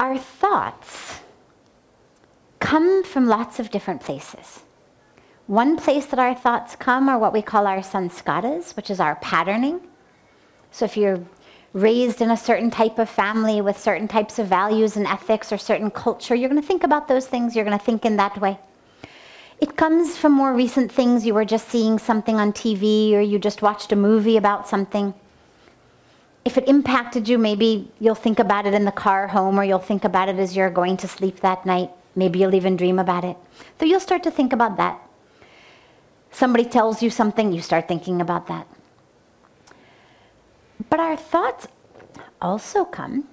[0.00, 1.20] Our thoughts
[2.58, 4.60] come from lots of different places.
[5.46, 9.16] One place that our thoughts come are what we call our sanskaras, which is our
[9.16, 9.78] patterning.
[10.70, 11.22] So if you're
[11.74, 15.58] raised in a certain type of family with certain types of values and ethics or
[15.58, 18.40] certain culture, you're going to think about those things, you're going to think in that
[18.40, 18.58] way.
[19.60, 21.26] It comes from more recent things.
[21.26, 25.12] You were just seeing something on TV or you just watched a movie about something.
[26.44, 29.78] If it impacted you, maybe you'll think about it in the car home or you'll
[29.78, 31.90] think about it as you're going to sleep that night.
[32.16, 33.36] Maybe you'll even dream about it.
[33.78, 35.00] So you'll start to think about that.
[36.32, 38.66] Somebody tells you something, you start thinking about that.
[40.88, 41.66] But our thoughts
[42.40, 43.28] also come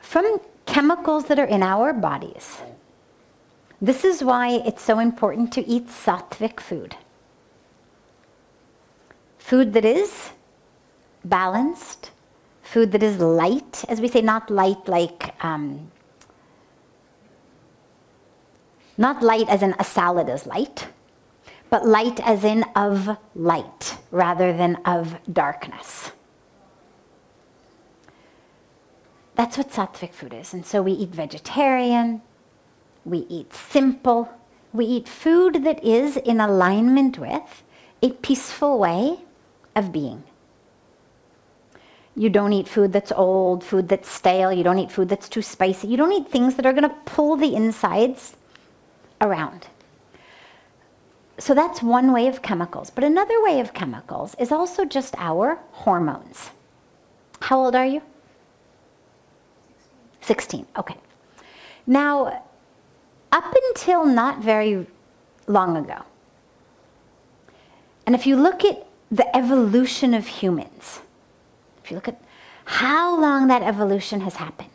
[0.00, 2.58] from chemicals that are in our bodies.
[3.80, 6.96] This is why it's so important to eat sattvic food.
[9.38, 10.30] Food that is
[11.24, 12.10] balanced,
[12.62, 15.90] food that is light, as we say, not light like, um,
[18.96, 20.88] not light as in a salad is light,
[21.70, 26.12] but light as in of light rather than of darkness.
[29.34, 30.52] That's what sattvic food is.
[30.52, 32.20] And so we eat vegetarian,
[33.04, 34.30] we eat simple,
[34.72, 37.62] we eat food that is in alignment with
[38.02, 39.20] a peaceful way
[39.74, 40.24] of being.
[42.14, 45.42] You don't eat food that's old, food that's stale, you don't eat food that's too
[45.42, 48.36] spicy, you don't eat things that are going to pull the insides
[49.20, 49.66] around
[51.42, 52.90] so that's one way of chemicals.
[52.90, 56.50] But another way of chemicals is also just our hormones.
[57.40, 58.00] How old are you?
[60.20, 60.66] 16.
[60.78, 60.96] Okay.
[61.84, 62.44] Now,
[63.32, 64.86] up until not very
[65.48, 66.02] long ago,
[68.06, 71.00] and if you look at the evolution of humans,
[71.82, 72.20] if you look at
[72.64, 74.68] how long that evolution has happened,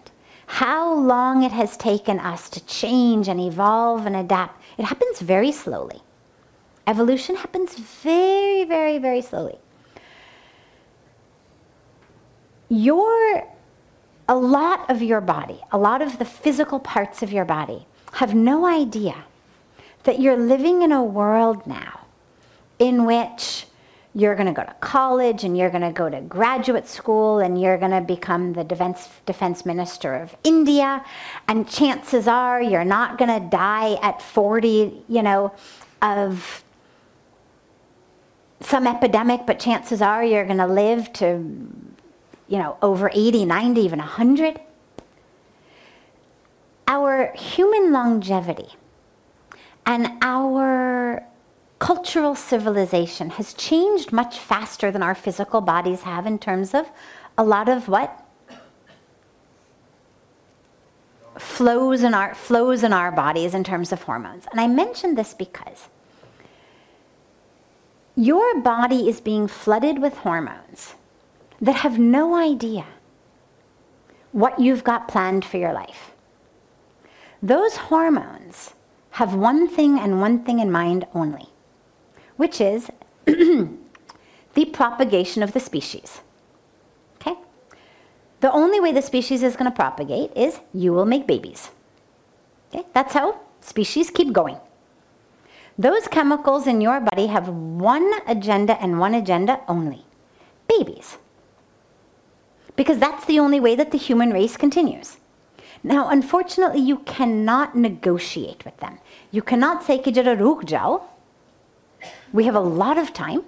[0.47, 5.51] how long it has taken us to change and evolve and adapt, it happens very
[5.51, 6.01] slowly.
[6.85, 9.57] Evolution happens very, very, very slowly.
[12.69, 13.45] Your,
[14.27, 18.33] a lot of your body, a lot of the physical parts of your body have
[18.33, 19.25] no idea
[20.03, 22.07] that you're living in a world now
[22.79, 23.66] in which
[24.17, 27.61] you're going to go to college and you're going to go to graduate school and
[27.61, 31.05] you're going to become the defense, defense minister of India.
[31.47, 35.53] And chances are you're not going to die at 40, you know,
[36.01, 36.63] of
[38.59, 41.27] some epidemic, but chances are you're going to live to,
[42.47, 44.59] you know, over 80, 90, even 100.
[46.87, 48.69] Our human longevity
[49.85, 51.23] and our
[51.79, 56.89] cultural civilization has changed much faster than our physical bodies have in terms of
[57.37, 58.23] a lot of what
[61.37, 64.45] flows in our flows in our bodies in terms of hormones.
[64.51, 65.87] And I mention this because
[68.15, 70.95] your body is being flooded with hormones
[71.61, 72.85] that have no idea
[74.31, 76.11] what you've got planned for your life.
[77.41, 78.73] Those hormones
[79.11, 81.49] have one thing and one thing in mind only,
[82.37, 82.89] which is
[83.25, 86.21] the propagation of the species.
[87.19, 87.35] Okay?
[88.39, 91.69] The only way the species is going to propagate is you will make babies.
[92.73, 92.85] Okay?
[92.93, 94.57] That's how species keep going.
[95.77, 100.05] Those chemicals in your body have one agenda and one agenda only
[100.67, 101.17] babies.
[102.75, 105.17] Because that's the only way that the human race continues.
[105.83, 108.99] Now, unfortunately, you cannot negotiate with them.
[109.31, 111.03] You cannot say, jao.
[112.33, 113.43] We have a lot of time.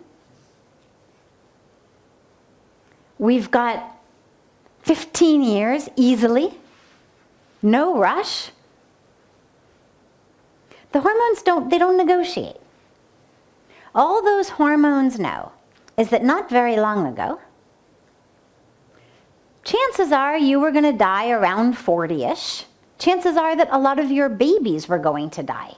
[3.18, 3.98] We've got
[4.84, 6.54] 15 years easily.
[7.62, 8.52] No rush.
[10.92, 12.56] The hormones don't, they don't negotiate.
[13.94, 15.52] All those hormones know
[15.98, 17.40] is that not very long ago,
[19.64, 22.66] chances are you were going to die around 40 ish.
[22.98, 25.76] Chances are that a lot of your babies were going to die.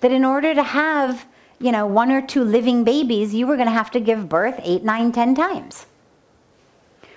[0.00, 1.26] That in order to have,
[1.60, 4.60] you know, one or two living babies, you were going to have to give birth
[4.62, 5.86] eight, nine, ten times.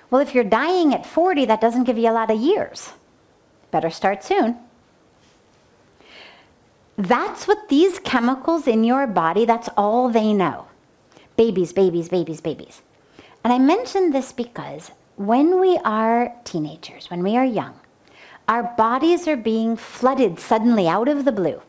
[0.09, 2.91] Well, if you're dying at 40, that doesn't give you a lot of years.
[3.71, 4.57] Better start soon.
[6.97, 10.67] That's what these chemicals in your body, that's all they know.
[11.37, 12.81] Babies, babies, babies, babies.
[13.43, 17.73] And I mention this because when we are teenagers, when we are young,
[18.47, 21.61] our bodies are being flooded suddenly out of the blue.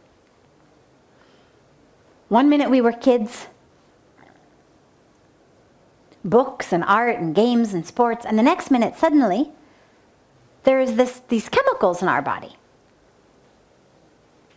[2.33, 3.47] One minute we were kids,
[6.25, 9.51] books and art and games and sports, and the next minute suddenly
[10.63, 12.57] there's this, these chemicals in our body.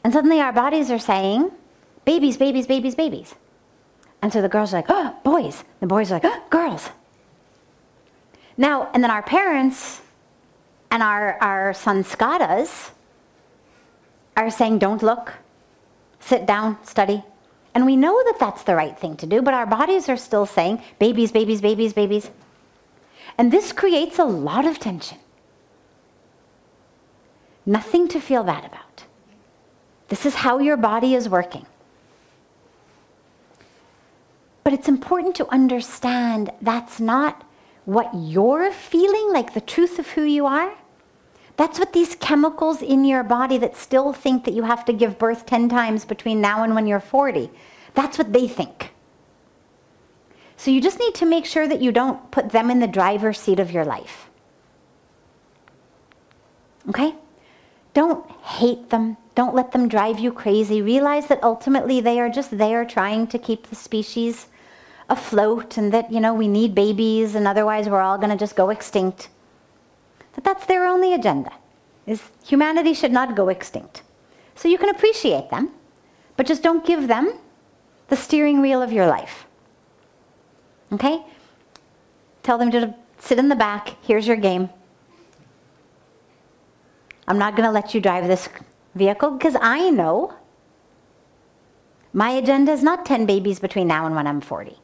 [0.06, 1.51] And suddenly our bodies are saying,
[2.06, 3.36] babies, babies, babies, babies.
[4.22, 5.66] And so the girls are like, oh, boys.
[5.81, 6.92] The boys are like, oh, girls.
[8.56, 10.00] Now, and then our parents
[10.89, 12.92] and our, our sanskaras
[14.38, 15.33] are saying, don't look,
[16.22, 17.22] sit down, study.
[17.75, 20.45] And we know that that's the right thing to do, but our bodies are still
[20.45, 22.31] saying, babies, babies, babies, babies.
[23.38, 25.18] And this creates a lot of tension.
[27.66, 29.04] Nothing to feel bad about.
[30.07, 31.66] This is how your body is working.
[34.63, 37.44] But it's important to understand that's not
[37.83, 40.74] what you're feeling, like the truth of who you are.
[41.57, 45.18] That's what these chemicals in your body that still think that you have to give
[45.18, 47.50] birth 10 times between now and when you're 40,
[47.94, 48.92] that's what they think.
[50.57, 53.40] So you just need to make sure that you don't put them in the driver's
[53.40, 54.30] seat of your life.
[56.90, 57.16] Okay?
[57.94, 59.18] Don't hate them.
[59.36, 60.81] Don't let them drive you crazy.
[60.81, 64.48] Realize that ultimately they are just there trying to keep the species
[65.10, 68.56] afloat and that, you know, we need babies and otherwise we're all going to just
[68.56, 69.30] go extinct.
[70.36, 71.52] That that's their only agenda.
[72.06, 74.04] Is humanity should not go extinct.
[74.54, 75.72] So you can appreciate them,
[76.38, 77.40] but just don't give them
[78.08, 79.48] the steering wheel of your life.
[80.92, 81.24] Okay?
[82.44, 83.96] Tell them to sit in the back.
[84.04, 84.70] Here's your game.
[87.28, 88.50] I'm not going to let you drive this
[88.94, 90.34] vehicle because I know
[92.14, 94.78] my agenda is not 10 babies between now and when I'm 40.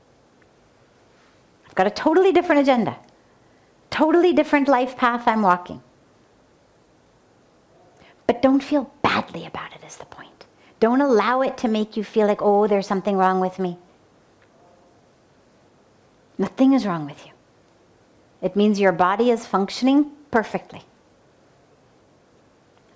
[1.67, 2.97] I've got a totally different agenda,
[4.01, 5.79] totally different life path I'm walking.
[8.25, 10.47] But don't feel badly about it, is the point.
[10.79, 13.77] Don't allow it to make you feel like, oh, there's something wrong with me.
[16.39, 17.33] Nothing is wrong with you.
[18.41, 20.81] It means your body is functioning perfectly.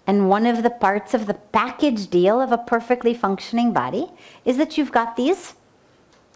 [0.08, 4.08] And one of the parts of the package deal of a perfectly functioning body
[4.44, 5.54] is that you've got these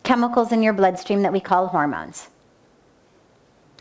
[0.04, 2.28] chemicals in your bloodstream that we call hormones.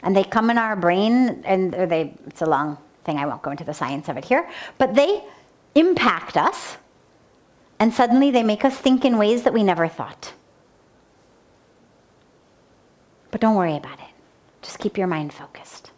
[0.03, 3.51] And they come in our brain, and they, it's a long thing, I won't go
[3.51, 5.25] into the science of it here, but they
[5.75, 6.77] impact us,
[7.81, 10.33] and suddenly they make us think in ways that we never thought.
[13.31, 14.07] But don't worry about it.
[14.63, 15.91] Just keep your mind focused.